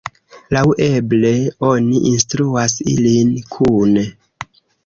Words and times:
Laŭeble, 0.55 1.33
oni 1.69 2.01
instruas 2.13 2.79
ilin 2.95 3.37
kune. 3.55 4.09